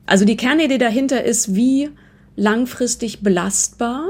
[0.06, 1.90] Also die Kernidee dahinter ist, wie
[2.36, 4.06] langfristig belastbar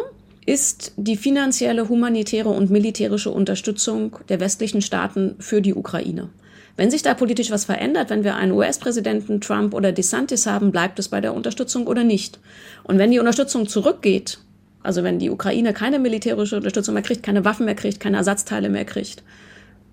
[0.46, 6.30] ist die finanzielle, humanitäre und militärische Unterstützung der westlichen Staaten für die Ukraine.
[6.78, 11.00] Wenn sich da politisch was verändert, wenn wir einen US-Präsidenten Trump oder DeSantis haben, bleibt
[11.00, 12.40] es bei der Unterstützung oder nicht.
[12.84, 14.40] Und wenn die Unterstützung zurückgeht,
[14.86, 18.70] also wenn die Ukraine keine militärische Unterstützung mehr kriegt, keine Waffen mehr kriegt, keine Ersatzteile
[18.70, 19.24] mehr kriegt,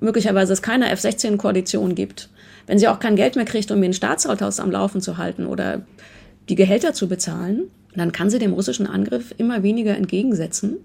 [0.01, 2.29] möglicherweise es keine F-16-Koalition gibt,
[2.67, 5.83] wenn sie auch kein Geld mehr kriegt, um den Staatshaus am Laufen zu halten oder
[6.49, 10.79] die Gehälter zu bezahlen, dann kann sie dem russischen Angriff immer weniger entgegensetzen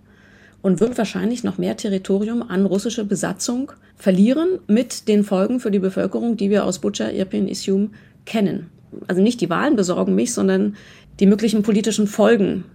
[0.61, 5.79] und wird wahrscheinlich noch mehr Territorium an russische Besatzung verlieren mit den Folgen für die
[5.79, 7.91] Bevölkerung, die wir aus Bucha, Irpin, Isium
[8.25, 8.69] kennen.
[9.07, 10.75] Also nicht die Wahlen besorgen mich, sondern
[11.19, 12.65] die möglichen politischen Folgen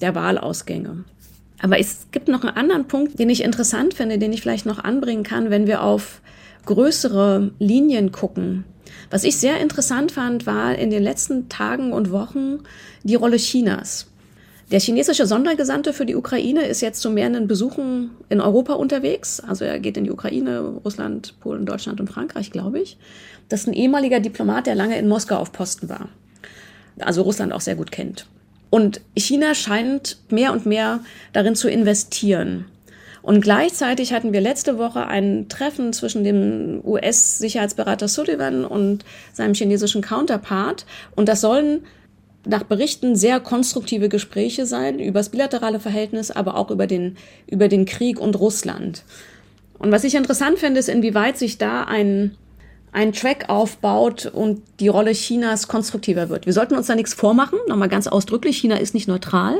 [0.00, 1.04] der Wahlausgänge.
[1.62, 4.82] Aber es gibt noch einen anderen Punkt, den ich interessant finde, den ich vielleicht noch
[4.82, 6.22] anbringen kann, wenn wir auf
[6.66, 8.64] größere Linien gucken.
[9.10, 12.60] Was ich sehr interessant fand, war in den letzten Tagen und Wochen
[13.02, 14.06] die Rolle Chinas.
[14.70, 19.40] Der chinesische Sondergesandte für die Ukraine ist jetzt zu mehreren Besuchen in Europa unterwegs.
[19.40, 22.96] Also er geht in die Ukraine, Russland, Polen, Deutschland und Frankreich, glaube ich.
[23.48, 26.08] Das ist ein ehemaliger Diplomat, der lange in Moskau auf Posten war.
[27.00, 28.26] Also Russland auch sehr gut kennt.
[28.70, 31.00] Und China scheint mehr und mehr
[31.32, 32.66] darin zu investieren.
[33.22, 40.00] Und gleichzeitig hatten wir letzte Woche ein Treffen zwischen dem US-Sicherheitsberater Sullivan und seinem chinesischen
[40.00, 40.86] Counterpart.
[41.16, 41.82] Und das sollen
[42.46, 47.68] nach Berichten sehr konstruktive Gespräche sein über das bilaterale Verhältnis, aber auch über den, über
[47.68, 49.04] den Krieg und Russland.
[49.78, 52.36] Und was ich interessant finde, ist, inwieweit sich da ein,
[52.92, 56.46] einen Track aufbaut und die Rolle Chinas konstruktiver wird.
[56.46, 57.58] Wir sollten uns da nichts vormachen.
[57.68, 59.56] Nochmal ganz ausdrücklich, China ist nicht neutral.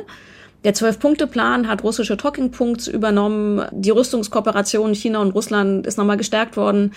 [0.65, 3.67] Der Zwölf-Punkte-Plan hat russische Talking Points übernommen.
[3.73, 6.93] Die Rüstungskooperation China und Russland ist nochmal gestärkt worden.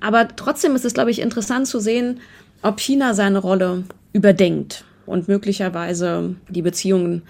[0.00, 2.20] Aber trotzdem ist es, glaube ich, interessant zu sehen,
[2.62, 7.22] ob China seine Rolle überdenkt und möglicherweise die Beziehungen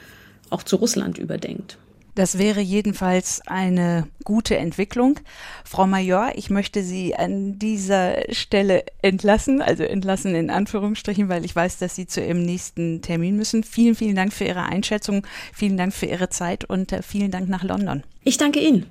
[0.49, 1.77] auch zu Russland überdenkt.
[2.15, 5.19] Das wäre jedenfalls eine gute Entwicklung.
[5.65, 11.57] Frau Major, ich möchte Sie an dieser Stelle entlassen, also entlassen in Anführungsstrichen, weil ich
[11.57, 13.65] weiß, dass Sie zu Ihrem nächsten Termin müssen.
[13.65, 17.49] Vielen, vielen Dank für Ihre Einschätzung, vielen Dank für Ihre Zeit und äh, vielen Dank
[17.49, 18.05] nach London.
[18.23, 18.87] Ich danke Ihnen.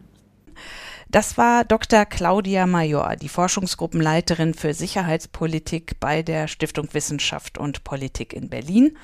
[1.10, 2.06] Das war Dr.
[2.06, 8.98] Claudia Major, die Forschungsgruppenleiterin für Sicherheitspolitik bei der Stiftung Wissenschaft und Politik in Berlin.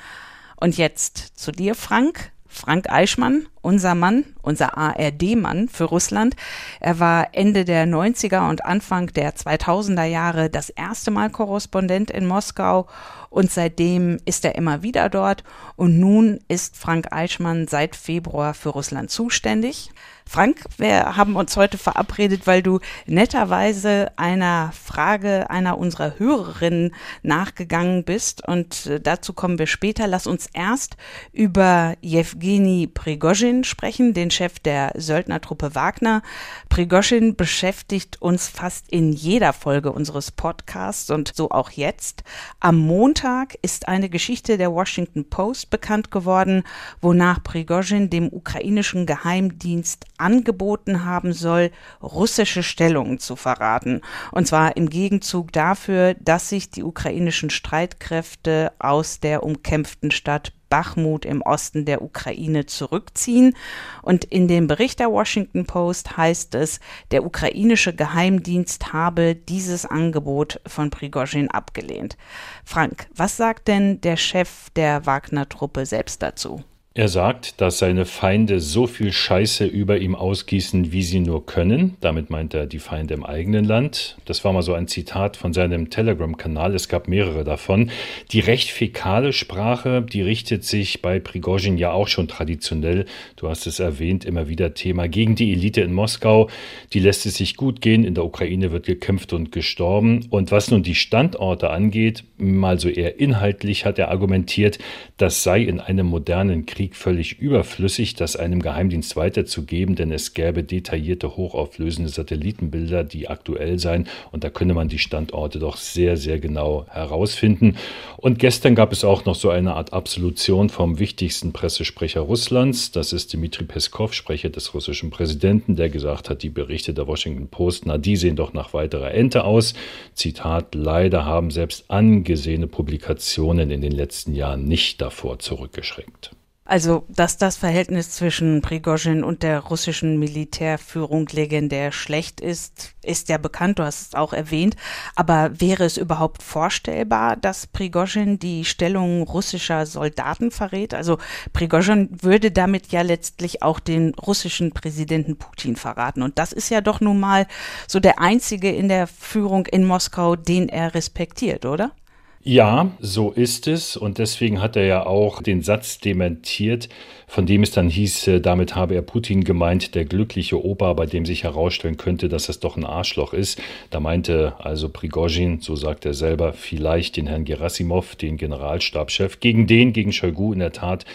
[0.56, 2.32] Und jetzt zu dir, Frank.
[2.52, 6.36] Frank Eichmann, unser Mann, unser ARD-Mann für Russland.
[6.80, 12.28] Er war Ende der 90er und Anfang der 2000er Jahre das erste Mal Korrespondent in
[12.28, 12.88] Moskau
[13.30, 15.44] und seitdem ist er immer wieder dort
[15.76, 19.92] und nun ist Frank Eichmann seit Februar für Russland zuständig.
[20.32, 28.04] Frank, wir haben uns heute verabredet, weil du netterweise einer Frage einer unserer Hörerinnen nachgegangen
[28.04, 30.06] bist und äh, dazu kommen wir später.
[30.06, 30.98] Lass uns erst
[31.34, 36.22] über Jewgeni Prigozhin sprechen, den Chef der Söldnertruppe Wagner.
[36.70, 42.24] Prigozhin beschäftigt uns fast in jeder Folge unseres Podcasts und so auch jetzt.
[42.60, 43.19] Am Montag
[43.62, 46.64] ist eine Geschichte der Washington Post bekannt geworden,
[47.02, 54.02] wonach Prigozhin dem ukrainischen Geheimdienst angeboten haben soll, russische Stellungen zu verraten.
[54.32, 61.26] Und zwar im Gegenzug dafür, dass sich die ukrainischen Streitkräfte aus der umkämpften Stadt Bachmut
[61.26, 63.56] im Osten der Ukraine zurückziehen.
[64.02, 66.80] Und in dem Bericht der Washington Post heißt es,
[67.12, 72.18] der ukrainische Geheimdienst habe dieses Angebot von Prigozhin abgelehnt.
[72.64, 76.64] Frank, was sagt denn der Chef der Wagner-Truppe selbst dazu?
[76.96, 81.96] Er sagt, dass seine Feinde so viel Scheiße über ihm ausgießen, wie sie nur können.
[82.02, 84.18] Damit meint er die Feinde im eigenen Land.
[84.26, 86.74] Das war mal so ein Zitat von seinem Telegram-Kanal.
[86.74, 87.92] Es gab mehrere davon.
[88.32, 93.68] Die recht fäkale Sprache, die richtet sich bei Prigozhin ja auch schon traditionell, du hast
[93.68, 96.50] es erwähnt, immer wieder Thema gegen die Elite in Moskau.
[96.94, 98.04] Die lässt es sich gut gehen.
[98.04, 100.26] In der Ukraine wird gekämpft und gestorben.
[100.32, 104.80] Und was nun die Standorte angeht, mal so eher inhaltlich hat er argumentiert,
[105.18, 110.34] das sei in einem modernen Krieg Krieg völlig überflüssig, das einem Geheimdienst weiterzugeben, denn es
[110.34, 116.16] gäbe detaillierte, hochauflösende Satellitenbilder, die aktuell seien und da könne man die Standorte doch sehr,
[116.16, 117.76] sehr genau herausfinden.
[118.16, 123.12] Und gestern gab es auch noch so eine Art Absolution vom wichtigsten Pressesprecher Russlands, das
[123.12, 127.88] ist Dmitri Peskov, Sprecher des russischen Präsidenten, der gesagt hat, die Berichte der Washington Post,
[127.88, 129.74] na, die sehen doch nach weiterer Ente aus.
[130.14, 136.32] Zitat, leider haben selbst angesehene Publikationen in den letzten Jahren nicht davor zurückgeschreckt.
[136.70, 143.40] Also, dass das Verhältnis zwischen Prigozhin und der russischen Militärführung legendär schlecht ist, ist ja
[143.40, 144.76] bekannt, du hast es auch erwähnt.
[145.16, 150.94] Aber wäre es überhaupt vorstellbar, dass Prigozhin die Stellung russischer Soldaten verrät?
[150.94, 151.18] Also,
[151.54, 156.22] Prigozhin würde damit ja letztlich auch den russischen Präsidenten Putin verraten.
[156.22, 157.48] Und das ist ja doch nun mal
[157.88, 161.94] so der einzige in der Führung in Moskau, den er respektiert, oder?
[162.42, 163.98] Ja, so ist es.
[163.98, 166.88] Und deswegen hat er ja auch den Satz dementiert,
[167.28, 171.06] von dem es dann hieß, äh, damit habe er Putin gemeint, der glückliche Opa, bei
[171.06, 173.62] dem sich herausstellen könnte, dass es doch ein Arschloch ist.
[173.90, 179.68] Da meinte also Prigozhin, so sagt er selber, vielleicht den Herrn Gerasimov, den Generalstabschef, gegen
[179.68, 181.06] den, gegen Shoigu in der Tat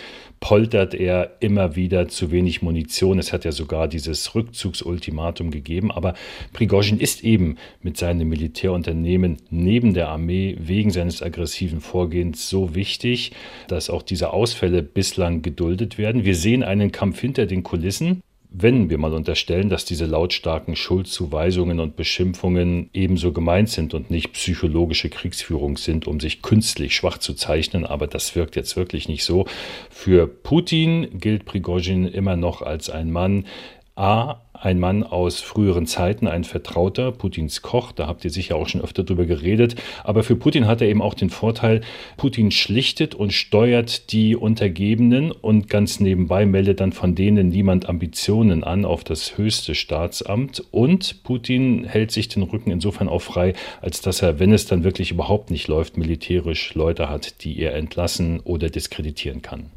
[0.44, 3.18] poltert er immer wieder zu wenig Munition.
[3.18, 5.90] Es hat ja sogar dieses Rückzugsultimatum gegeben.
[5.90, 6.12] Aber
[6.52, 13.32] Prigozhin ist eben mit seinem Militärunternehmen neben der Armee wegen seines aggressiven Vorgehens so wichtig,
[13.68, 16.26] dass auch diese Ausfälle bislang geduldet werden.
[16.26, 18.20] Wir sehen einen Kampf hinter den Kulissen
[18.56, 24.32] wenn wir mal unterstellen, dass diese lautstarken Schuldzuweisungen und Beschimpfungen ebenso gemeint sind und nicht
[24.32, 29.24] psychologische Kriegsführung sind, um sich künstlich schwach zu zeichnen, aber das wirkt jetzt wirklich nicht
[29.24, 29.46] so.
[29.90, 33.46] Für Putin gilt Prigozhin immer noch als ein Mann,
[33.96, 38.66] A, ein Mann aus früheren Zeiten, ein Vertrauter, Putins Koch, da habt ihr sicher auch
[38.68, 39.76] schon öfter drüber geredet.
[40.02, 41.82] Aber für Putin hat er eben auch den Vorteil,
[42.16, 48.64] Putin schlichtet und steuert die Untergebenen und ganz nebenbei meldet dann von denen niemand Ambitionen
[48.64, 50.64] an auf das höchste Staatsamt.
[50.72, 54.82] Und Putin hält sich den Rücken insofern auch frei, als dass er, wenn es dann
[54.82, 59.70] wirklich überhaupt nicht läuft, militärisch Leute hat, die er entlassen oder diskreditieren kann.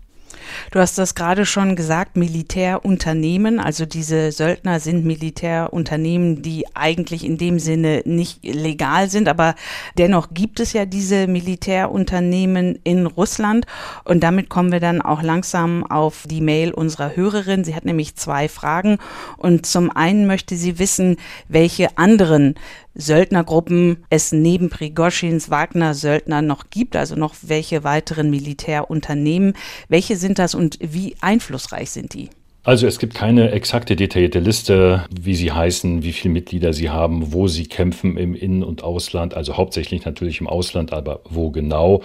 [0.71, 7.37] Du hast das gerade schon gesagt, Militärunternehmen, also diese Söldner sind Militärunternehmen, die eigentlich in
[7.37, 9.55] dem Sinne nicht legal sind, aber
[9.97, 13.65] dennoch gibt es ja diese Militärunternehmen in Russland.
[14.03, 17.63] Und damit kommen wir dann auch langsam auf die Mail unserer Hörerin.
[17.63, 18.97] Sie hat nämlich zwei Fragen.
[19.37, 22.55] Und zum einen möchte sie wissen, welche anderen
[22.97, 29.53] Söldnergruppen es neben Prigoschins Wagner-Söldner noch gibt, also noch welche weiteren Militärunternehmen.
[29.87, 32.29] Welche sind das und wie einflussreich sind die?
[32.63, 37.31] Also es gibt keine exakte detaillierte Liste, wie sie heißen, wie viele Mitglieder sie haben,
[37.31, 42.01] wo sie kämpfen im In- und Ausland, also hauptsächlich natürlich im Ausland, aber wo genau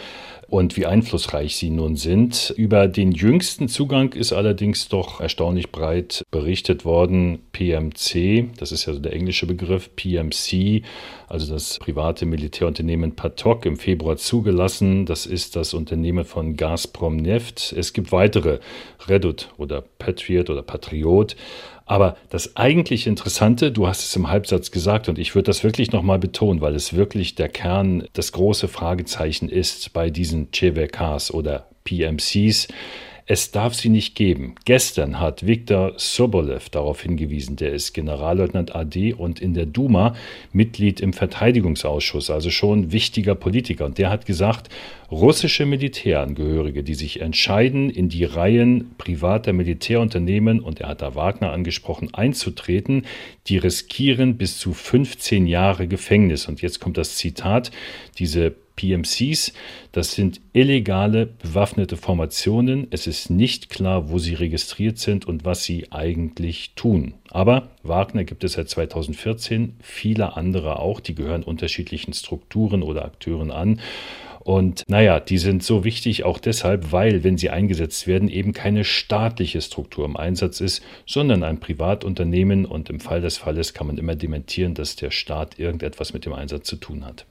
[0.53, 2.53] und wie einflussreich sie nun sind.
[2.59, 7.38] Über den jüngsten Zugang ist allerdings doch erstaunlich breit berichtet worden.
[7.53, 10.83] PMC, das ist ja so der englische Begriff, PMC,
[11.27, 15.07] also das private Militärunternehmen Patok im Februar zugelassen.
[15.07, 17.73] Das ist das Unternehmen von Gazprom Neft.
[17.75, 18.59] Es gibt weitere,
[19.09, 21.35] Redut oder Patriot oder Patriot.
[21.87, 25.92] Aber das eigentlich Interessante, du hast es im Halbsatz gesagt und ich würde das wirklich
[25.92, 31.66] nochmal betonen, weil es wirklich der Kern, das große Fragezeichen ist bei diesen CVKs oder
[31.85, 32.68] PMCs.
[33.27, 34.57] Es darf sie nicht geben.
[34.65, 40.17] Gestern hat Viktor Sobolev darauf hingewiesen, der ist Generalleutnant AD und in der Duma
[40.53, 43.85] Mitglied im Verteidigungsausschuss, also schon wichtiger Politiker.
[43.85, 44.71] Und der hat gesagt,
[45.11, 51.53] russische Militärangehörige, die sich entscheiden, in die Reihen privater Militärunternehmen, und er hat da Wagner
[51.53, 53.07] angesprochen, einzutreten,
[53.47, 56.49] die riskieren bis zu 15 Jahre Gefängnis.
[56.49, 57.71] Und jetzt kommt das Zitat,
[58.19, 59.53] diese PMCs,
[59.93, 62.87] das sind illegale bewaffnete Formationen.
[62.91, 67.15] Es ist nicht klar, wo sie registriert sind und was sie eigentlich tun.
[67.31, 73.51] Aber Wagner gibt es seit 2014, viele andere auch, die gehören unterschiedlichen Strukturen oder Akteuren
[73.51, 73.81] an.
[74.45, 78.83] Und naja, die sind so wichtig auch deshalb, weil, wenn sie eingesetzt werden, eben keine
[78.83, 82.65] staatliche Struktur im Einsatz ist, sondern ein Privatunternehmen.
[82.65, 86.33] Und im Fall des Falles kann man immer dementieren, dass der Staat irgendetwas mit dem
[86.33, 87.25] Einsatz zu tun hat.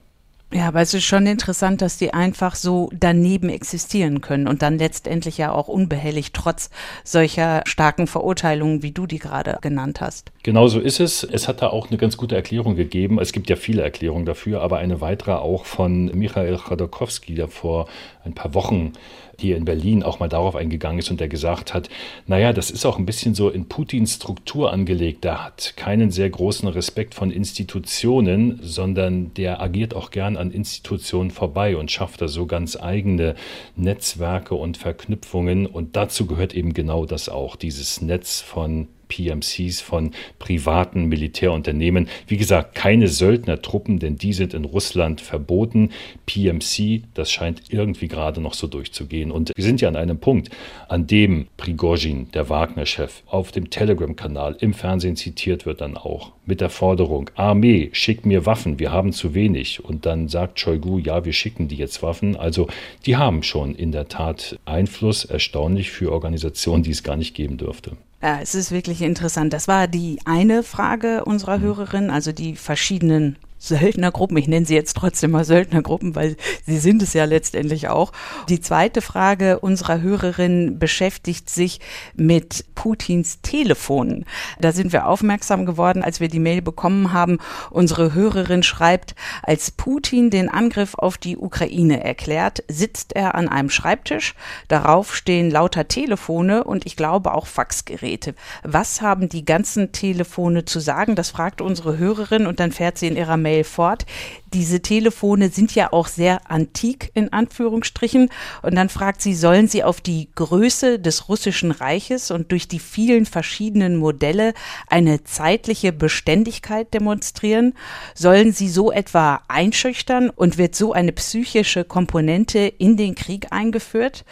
[0.52, 4.78] Ja, aber es ist schon interessant, dass die einfach so daneben existieren können und dann
[4.78, 6.68] letztendlich ja auch unbehelligt trotz
[7.04, 10.30] solcher starken Verurteilungen, wie du die gerade genannt hast.
[10.42, 11.24] Genau so ist es.
[11.24, 13.18] Es hat da auch eine ganz gute Erklärung gegeben.
[13.18, 17.88] Es gibt ja viele Erklärungen dafür, aber eine weitere auch von Michael Chodorkowski, der vor
[18.24, 18.92] ein paar Wochen
[19.38, 21.88] hier in Berlin auch mal darauf eingegangen ist und der gesagt hat,
[22.26, 25.24] naja, das ist auch ein bisschen so in Putins Struktur angelegt.
[25.24, 31.30] Der hat keinen sehr großen Respekt von Institutionen, sondern der agiert auch gern an Institutionen
[31.30, 33.34] vorbei und schafft da so ganz eigene
[33.76, 35.66] Netzwerke und Verknüpfungen.
[35.66, 42.08] Und dazu gehört eben genau das auch, dieses Netz von PMCs von privaten Militärunternehmen.
[42.26, 45.90] Wie gesagt, keine Söldnertruppen, denn die sind in Russland verboten.
[46.26, 49.30] PMC, das scheint irgendwie gerade noch so durchzugehen.
[49.30, 50.50] Und wir sind ja an einem Punkt,
[50.88, 56.60] an dem Prigozhin, der Wagner-Chef, auf dem Telegram-Kanal im Fernsehen zitiert wird dann auch mit
[56.60, 59.84] der Forderung, Armee, schick mir Waffen, wir haben zu wenig.
[59.84, 62.36] Und dann sagt Shoigu, ja, wir schicken die jetzt Waffen.
[62.36, 62.68] Also
[63.06, 67.58] die haben schon in der Tat Einfluss, erstaunlich für Organisationen, die es gar nicht geben
[67.58, 67.96] dürfte.
[68.22, 69.52] Ja, es ist wirklich interessant.
[69.52, 71.62] Das war die eine Frage unserer mhm.
[71.62, 77.00] Hörerin, also die verschiedenen Söldnergruppen, ich nenne sie jetzt trotzdem mal Söldnergruppen, weil sie sind
[77.00, 78.10] es ja letztendlich auch.
[78.48, 81.78] Die zweite Frage unserer Hörerin beschäftigt sich
[82.14, 84.24] mit Putins Telefonen.
[84.60, 87.38] Da sind wir aufmerksam geworden, als wir die Mail bekommen haben.
[87.70, 93.70] Unsere Hörerin schreibt, als Putin den Angriff auf die Ukraine erklärt, sitzt er an einem
[93.70, 94.34] Schreibtisch.
[94.66, 98.34] Darauf stehen lauter Telefone und ich glaube auch Faxgeräte.
[98.64, 101.14] Was haben die ganzen Telefone zu sagen?
[101.14, 104.06] Das fragt unsere Hörerin und dann fährt sie in ihrer Mail Mail fort.
[104.54, 108.30] Diese Telefone sind ja auch sehr antik in Anführungsstrichen.
[108.62, 112.78] Und dann fragt sie, sollen sie auf die Größe des russischen Reiches und durch die
[112.78, 114.54] vielen verschiedenen Modelle
[114.88, 117.74] eine zeitliche Beständigkeit demonstrieren?
[118.14, 124.24] Sollen sie so etwa einschüchtern und wird so eine psychische Komponente in den Krieg eingeführt?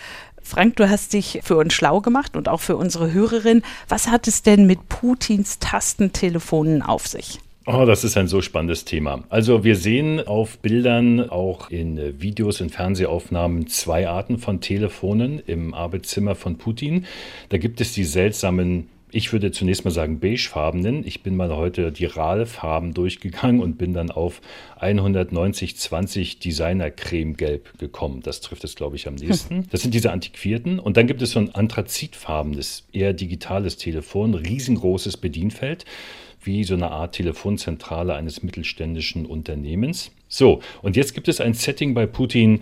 [0.42, 3.62] Frank, du hast dich für uns schlau gemacht und auch für unsere Hörerin.
[3.88, 7.38] Was hat es denn mit Putins Tastentelefonen auf sich?
[7.66, 9.23] Oh, das ist ein so spannendes Thema.
[9.29, 15.75] Also wir sehen auf Bildern, auch in Videos, in Fernsehaufnahmen zwei Arten von Telefonen im
[15.75, 17.05] Arbeitszimmer von Putin.
[17.51, 21.05] Da gibt es die seltsamen ich würde zunächst mal sagen beigefarbenen.
[21.05, 24.40] Ich bin mal heute die RAL-Farben durchgegangen und bin dann auf
[24.81, 28.20] 190-20 Designer Creme Gelb gekommen.
[28.23, 29.66] Das trifft es, glaube ich, am nächsten.
[29.70, 30.79] Das sind diese antiquierten.
[30.79, 35.85] Und dann gibt es so ein anthrazitfarbenes, eher digitales Telefon, riesengroßes Bedienfeld
[36.42, 40.11] wie so eine Art Telefonzentrale eines mittelständischen Unternehmens.
[40.29, 42.61] So, und jetzt gibt es ein Setting bei Putin,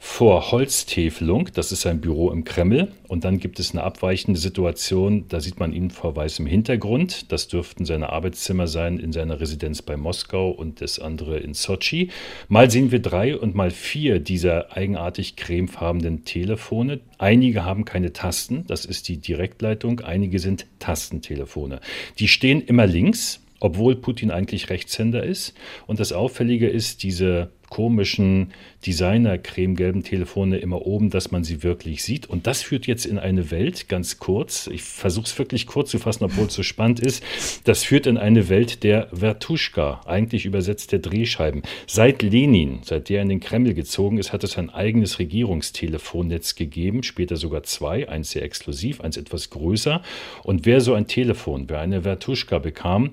[0.00, 2.92] vor Holztäfelung, das ist sein Büro im Kreml.
[3.08, 7.32] Und dann gibt es eine abweichende Situation, da sieht man ihn vor weißem Hintergrund.
[7.32, 12.10] Das dürften seine Arbeitszimmer sein in seiner Residenz bei Moskau und das andere in Sochi.
[12.48, 17.00] Mal sehen wir drei und mal vier dieser eigenartig cremefarbenen Telefone.
[17.18, 21.80] Einige haben keine Tasten, das ist die Direktleitung, einige sind Tastentelefone.
[22.20, 25.54] Die stehen immer links, obwohl Putin eigentlich Rechtshänder ist.
[25.86, 28.52] Und das Auffällige ist, diese komischen
[28.86, 32.26] Designer-cremegelben Telefone immer oben, dass man sie wirklich sieht.
[32.26, 35.98] Und das führt jetzt in eine Welt, ganz kurz, ich versuche es wirklich kurz zu
[35.98, 37.22] fassen, obwohl es so spannend ist,
[37.64, 41.62] das führt in eine Welt der Vertuschka, eigentlich übersetzt der Drehscheiben.
[41.86, 47.02] Seit Lenin, seit der in den Kreml gezogen ist, hat es ein eigenes Regierungstelefonnetz gegeben,
[47.02, 50.02] später sogar zwei, eins sehr exklusiv, eins etwas größer.
[50.44, 53.10] Und wer so ein Telefon, wer eine Vertuschka bekam,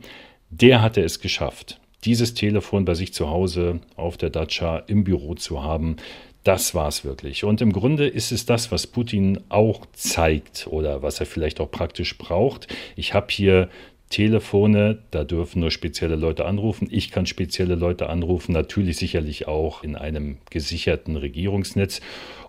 [0.50, 5.36] der hatte es geschafft dieses Telefon bei sich zu Hause auf der Dacia im Büro
[5.36, 5.98] zu haben,
[6.44, 7.44] das war es wirklich.
[7.44, 11.72] Und im Grunde ist es das, was Putin auch zeigt oder was er vielleicht auch
[11.72, 12.68] praktisch braucht.
[12.96, 13.70] Ich habe hier
[14.10, 16.88] Telefone, da dürfen nur spezielle Leute anrufen.
[16.92, 22.02] Ich kann spezielle Leute anrufen, natürlich sicherlich auch in einem gesicherten Regierungsnetz.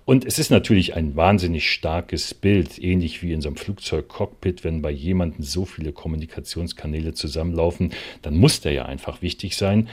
[0.07, 4.81] Und es ist natürlich ein wahnsinnig starkes Bild, ähnlich wie in so einem Flugzeugcockpit, wenn
[4.81, 7.93] bei jemandem so viele Kommunikationskanäle zusammenlaufen,
[8.23, 9.89] dann muss der ja einfach wichtig sein.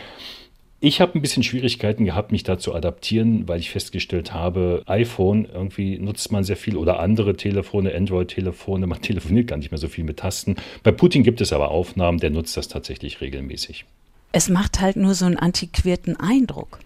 [0.80, 5.45] Ich habe ein bisschen Schwierigkeiten gehabt, mich da zu adaptieren, weil ich festgestellt habe, iPhone
[5.51, 9.88] irgendwie nutzt man sehr viel oder andere Telefone, Android-Telefone, man telefoniert gar nicht mehr so
[9.88, 10.57] viel mit Tasten.
[10.84, 13.86] Bei Putin gibt es aber Aufnahmen, der nutzt das tatsächlich regelmäßig.
[14.32, 16.80] Es macht halt nur so einen antiquierten Eindruck.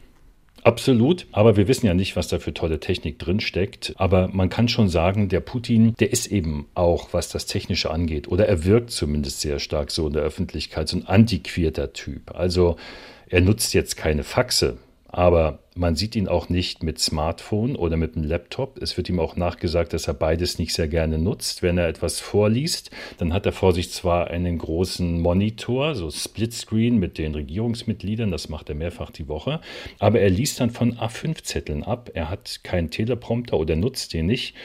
[0.64, 3.93] Absolut, aber wir wissen ja nicht, was da für tolle Technik drin steckt.
[3.97, 8.28] Aber man kann schon sagen, der Putin, der ist eben auch, was das Technische angeht,
[8.28, 12.36] oder er wirkt zumindest sehr stark so in der Öffentlichkeit, so ein antiquierter Typ.
[12.36, 12.76] Also
[13.30, 14.78] er nutzt jetzt keine Faxe,
[15.08, 18.82] aber man sieht ihn auch nicht mit Smartphone oder mit einem Laptop.
[18.82, 21.62] Es wird ihm auch nachgesagt, dass er beides nicht sehr gerne nutzt.
[21.62, 26.97] Wenn er etwas vorliest, dann hat er vor sich zwar einen großen Monitor, so Splitscreen
[26.97, 29.62] mit den Regierungsmitgliedern, das macht er mehrfach die Woche,
[29.99, 32.12] aber er liest dann von A5-Zetteln ab.
[32.14, 34.55] Er hat keinen Teleprompter oder nutzt den nicht.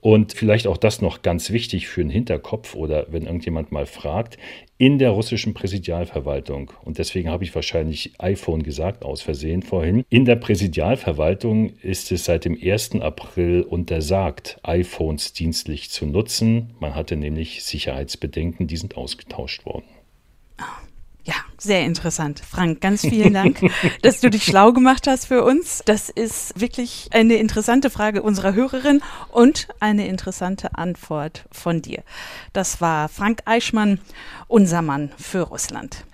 [0.00, 4.38] Und vielleicht auch das noch ganz wichtig für den Hinterkopf oder wenn irgendjemand mal fragt,
[4.78, 10.24] in der russischen Präsidialverwaltung, und deswegen habe ich wahrscheinlich iPhone gesagt, aus Versehen vorhin, in
[10.24, 13.02] der Präsidialverwaltung ist es seit dem 1.
[13.02, 16.70] April untersagt, iPhones dienstlich zu nutzen.
[16.80, 19.84] Man hatte nämlich Sicherheitsbedenken, die sind ausgetauscht worden.
[21.30, 22.42] Ja, sehr interessant.
[22.50, 23.60] Frank, ganz vielen Dank,
[24.02, 25.80] dass du dich schlau gemacht hast für uns.
[25.84, 29.00] Das ist wirklich eine interessante Frage unserer Hörerin
[29.30, 32.02] und eine interessante Antwort von dir.
[32.52, 34.00] Das war Frank Eichmann,
[34.48, 36.04] unser Mann für Russland.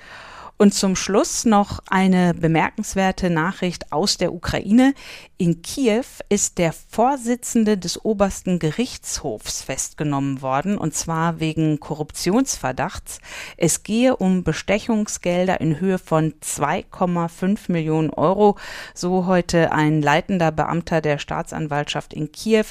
[0.59, 4.95] Und zum Schluss noch eine bemerkenswerte Nachricht aus der Ukraine.
[5.37, 13.19] In Kiew ist der Vorsitzende des obersten Gerichtshofs festgenommen worden, und zwar wegen Korruptionsverdachts.
[13.59, 18.57] Es gehe um Bestechungsgelder in Höhe von 2,5 Millionen Euro,
[18.95, 22.65] so heute ein leitender Beamter der Staatsanwaltschaft in Kiew,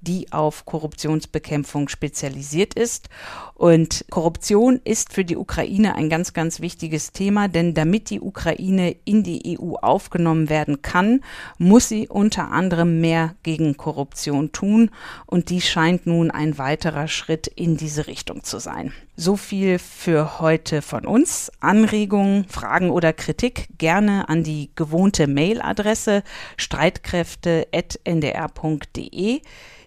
[0.00, 3.08] die auf Korruptionsbekämpfung spezialisiert ist.
[3.54, 8.96] Und Korruption ist für die Ukraine ein ganz, ganz wichtiges Thema, denn damit die Ukraine
[9.04, 11.20] in die EU aufgenommen werden kann,
[11.58, 14.90] muss sie unter anderem mehr gegen Korruption tun
[15.26, 18.92] und dies scheint nun ein weiterer Schritt in diese Richtung zu sein.
[19.16, 21.50] So viel für heute von uns.
[21.60, 26.22] Anregungen, Fragen oder Kritik gerne an die gewohnte Mailadresse
[26.56, 29.40] streitkräfte.ndr.de.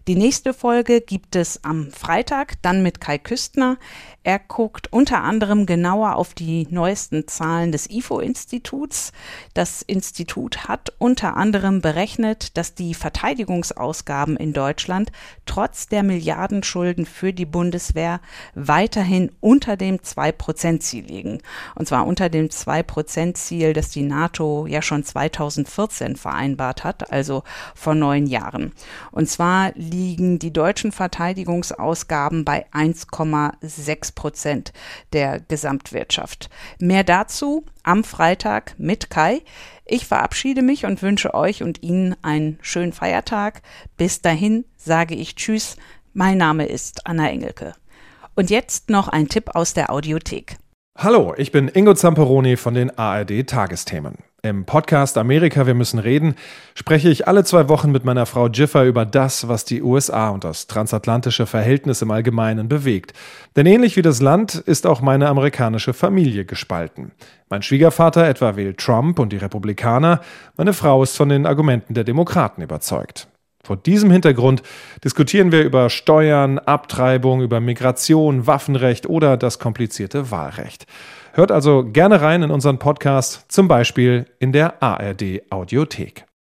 [0.08, 3.78] Die nächste Folge gibt es am Freitag, dann mit Kai Küstner.
[4.24, 9.14] Er guckt unter anderem genauer auf die neuesten Zahlen des IFO-Instituts.
[9.56, 15.12] Das Institut hat unter anderem berechnet, dass die Verteidigungsausgaben in Deutschland
[15.48, 18.20] trotz der Milliardenschulden für die Bundeswehr
[18.54, 21.40] weiterhin unter dem 2-Prozent-Ziel liegen.
[21.74, 27.44] Und zwar unter dem 2-Prozent-Ziel, das die NATO ja schon 2014 vereinbart hat, also
[27.74, 28.72] vor neun Jahren.
[29.12, 34.74] Und zwar liegen die deutschen Verteidigungsausgaben bei 1,6 Prozent
[35.14, 36.50] der Gesamtwirtschaft.
[36.80, 39.42] Mehr dazu am Freitag mit Kai.
[39.86, 43.62] Ich verabschiede mich und wünsche euch und Ihnen einen schönen Feiertag.
[43.98, 45.78] Bis dahin sage ich Tschüss.
[46.14, 47.74] Mein Name ist Anna Engelke.
[48.36, 50.58] Und jetzt noch ein Tipp aus der Audiothek.
[50.98, 54.16] Hallo, ich bin Ingo Zamperoni von den ARD Tagesthemen.
[54.44, 56.36] Im Podcast Amerika, wir müssen reden,
[56.74, 60.46] spreche ich alle zwei Wochen mit meiner Frau Jiffer über das, was die USA und
[60.46, 63.12] das transatlantische Verhältnis im Allgemeinen bewegt.
[63.58, 67.12] Denn ähnlich wie das Land ist auch meine amerikanische Familie gespalten.
[67.50, 70.22] Mein Schwiegervater etwa wählt Trump und die Republikaner,
[70.56, 73.28] meine Frau ist von den Argumenten der Demokraten überzeugt.
[73.66, 74.62] Vor diesem Hintergrund
[75.04, 80.86] diskutieren wir über Steuern, Abtreibung, über Migration, Waffenrecht oder das komplizierte Wahlrecht.
[81.34, 86.26] Hört also gerne rein in unseren Podcast, zum Beispiel in der ARD Audiothek.